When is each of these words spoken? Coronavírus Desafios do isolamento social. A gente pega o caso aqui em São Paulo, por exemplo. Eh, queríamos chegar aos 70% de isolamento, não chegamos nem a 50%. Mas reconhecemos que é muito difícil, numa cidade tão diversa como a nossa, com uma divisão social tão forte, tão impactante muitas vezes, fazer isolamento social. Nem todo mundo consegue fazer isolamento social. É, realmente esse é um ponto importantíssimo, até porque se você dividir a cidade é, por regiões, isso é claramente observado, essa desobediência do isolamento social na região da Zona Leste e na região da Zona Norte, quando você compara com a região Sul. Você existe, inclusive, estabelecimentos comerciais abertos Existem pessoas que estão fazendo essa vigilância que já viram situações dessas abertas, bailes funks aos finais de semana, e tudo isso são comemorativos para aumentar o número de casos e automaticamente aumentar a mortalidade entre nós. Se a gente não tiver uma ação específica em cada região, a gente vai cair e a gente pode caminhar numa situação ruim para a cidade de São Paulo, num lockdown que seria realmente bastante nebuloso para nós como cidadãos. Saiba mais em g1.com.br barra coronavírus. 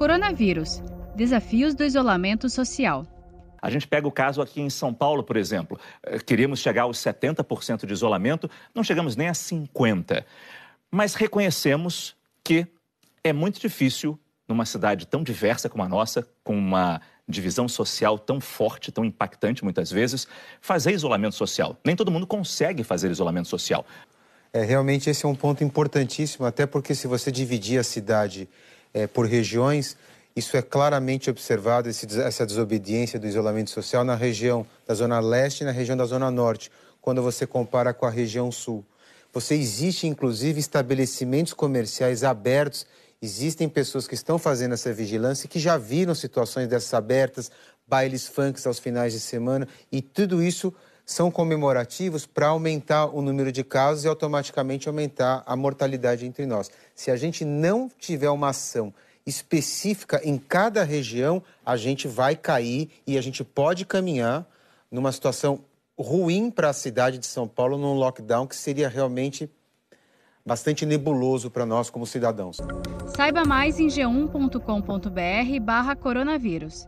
Coronavírus 0.00 0.82
Desafios 1.14 1.74
do 1.74 1.84
isolamento 1.84 2.48
social. 2.48 3.06
A 3.60 3.68
gente 3.68 3.86
pega 3.86 4.08
o 4.08 4.10
caso 4.10 4.40
aqui 4.40 4.58
em 4.58 4.70
São 4.70 4.94
Paulo, 4.94 5.22
por 5.22 5.36
exemplo. 5.36 5.78
Eh, 6.02 6.18
queríamos 6.20 6.60
chegar 6.60 6.84
aos 6.84 6.96
70% 6.96 7.84
de 7.84 7.92
isolamento, 7.92 8.50
não 8.74 8.82
chegamos 8.82 9.14
nem 9.14 9.28
a 9.28 9.32
50%. 9.32 10.24
Mas 10.90 11.12
reconhecemos 11.12 12.16
que 12.42 12.66
é 13.22 13.30
muito 13.30 13.60
difícil, 13.60 14.18
numa 14.48 14.64
cidade 14.64 15.06
tão 15.06 15.22
diversa 15.22 15.68
como 15.68 15.84
a 15.84 15.88
nossa, 15.88 16.26
com 16.42 16.56
uma 16.56 17.02
divisão 17.28 17.68
social 17.68 18.18
tão 18.18 18.40
forte, 18.40 18.90
tão 18.90 19.04
impactante 19.04 19.62
muitas 19.62 19.90
vezes, 19.90 20.26
fazer 20.62 20.92
isolamento 20.92 21.34
social. 21.34 21.76
Nem 21.84 21.94
todo 21.94 22.10
mundo 22.10 22.26
consegue 22.26 22.82
fazer 22.82 23.10
isolamento 23.10 23.48
social. 23.48 23.84
É, 24.50 24.64
realmente 24.64 25.10
esse 25.10 25.26
é 25.26 25.28
um 25.28 25.34
ponto 25.34 25.62
importantíssimo, 25.62 26.46
até 26.46 26.64
porque 26.64 26.94
se 26.94 27.06
você 27.06 27.30
dividir 27.30 27.78
a 27.78 27.84
cidade 27.84 28.48
é, 28.92 29.06
por 29.06 29.26
regiões, 29.26 29.96
isso 30.34 30.56
é 30.56 30.62
claramente 30.62 31.28
observado, 31.28 31.88
essa 31.88 32.46
desobediência 32.46 33.18
do 33.18 33.26
isolamento 33.26 33.70
social 33.70 34.04
na 34.04 34.14
região 34.14 34.66
da 34.86 34.94
Zona 34.94 35.20
Leste 35.20 35.62
e 35.62 35.64
na 35.64 35.72
região 35.72 35.96
da 35.96 36.04
Zona 36.04 36.30
Norte, 36.30 36.70
quando 37.00 37.22
você 37.22 37.46
compara 37.46 37.92
com 37.92 38.06
a 38.06 38.10
região 38.10 38.50
Sul. 38.50 38.84
Você 39.32 39.54
existe, 39.54 40.06
inclusive, 40.06 40.58
estabelecimentos 40.58 41.52
comerciais 41.52 42.24
abertos 42.24 42.86
Existem 43.22 43.68
pessoas 43.68 44.08
que 44.08 44.14
estão 44.14 44.38
fazendo 44.38 44.72
essa 44.72 44.90
vigilância 44.94 45.46
que 45.46 45.58
já 45.58 45.76
viram 45.76 46.14
situações 46.14 46.66
dessas 46.66 46.94
abertas, 46.94 47.50
bailes 47.86 48.26
funks 48.26 48.66
aos 48.66 48.78
finais 48.78 49.12
de 49.12 49.20
semana, 49.20 49.68
e 49.92 50.00
tudo 50.00 50.42
isso 50.42 50.72
são 51.10 51.28
comemorativos 51.28 52.24
para 52.24 52.46
aumentar 52.46 53.06
o 53.06 53.20
número 53.20 53.50
de 53.50 53.64
casos 53.64 54.04
e 54.04 54.08
automaticamente 54.08 54.86
aumentar 54.86 55.42
a 55.44 55.56
mortalidade 55.56 56.24
entre 56.24 56.46
nós. 56.46 56.70
Se 56.94 57.10
a 57.10 57.16
gente 57.16 57.44
não 57.44 57.90
tiver 57.98 58.30
uma 58.30 58.50
ação 58.50 58.94
específica 59.26 60.20
em 60.22 60.38
cada 60.38 60.84
região, 60.84 61.42
a 61.66 61.76
gente 61.76 62.06
vai 62.06 62.36
cair 62.36 62.90
e 63.04 63.18
a 63.18 63.20
gente 63.20 63.42
pode 63.42 63.84
caminhar 63.84 64.46
numa 64.88 65.10
situação 65.10 65.64
ruim 65.98 66.48
para 66.48 66.68
a 66.68 66.72
cidade 66.72 67.18
de 67.18 67.26
São 67.26 67.48
Paulo, 67.48 67.76
num 67.76 67.94
lockdown 67.94 68.46
que 68.46 68.54
seria 68.54 68.88
realmente 68.88 69.50
bastante 70.46 70.86
nebuloso 70.86 71.50
para 71.50 71.66
nós 71.66 71.90
como 71.90 72.06
cidadãos. 72.06 72.58
Saiba 73.16 73.44
mais 73.44 73.80
em 73.80 73.88
g1.com.br 73.88 75.60
barra 75.60 75.96
coronavírus. 75.96 76.86